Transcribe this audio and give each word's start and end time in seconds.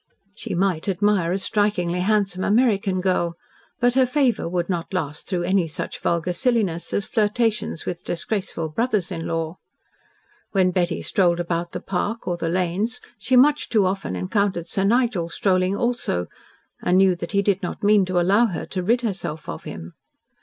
She 0.35 0.55
might 0.55 0.89
admire 0.89 1.31
a 1.31 1.37
strikingly 1.37 1.99
handsome 1.99 2.43
American 2.43 3.01
girl, 3.01 3.35
but 3.79 3.93
her 3.93 4.07
favour 4.07 4.49
would 4.49 4.67
not 4.67 4.95
last 4.95 5.27
through 5.27 5.43
any 5.43 5.67
such 5.67 5.99
vulgar 5.99 6.33
silliness 6.33 6.91
as 6.91 7.05
flirtations 7.05 7.85
with 7.85 8.03
disgraceful 8.03 8.67
brothers 8.69 9.11
in 9.11 9.27
law. 9.27 9.59
When 10.53 10.71
Betty 10.71 11.03
strolled 11.03 11.39
about 11.39 11.71
the 11.73 11.81
park 11.81 12.27
or 12.27 12.35
the 12.35 12.49
lanes, 12.49 12.99
she 13.19 13.35
much 13.35 13.69
too 13.69 13.85
often 13.85 14.15
encountered 14.15 14.65
Sir 14.65 14.85
Nigel 14.85 15.29
strolling 15.29 15.75
also, 15.77 16.25
and 16.81 16.97
knew 16.97 17.15
that 17.17 17.33
he 17.33 17.43
did 17.43 17.61
not 17.61 17.83
mean 17.83 18.03
to 18.05 18.19
allow 18.19 18.47
her 18.47 18.65
to 18.65 18.81
rid 18.81 19.01
herself 19.01 19.47
of 19.47 19.65
him. 19.65 19.93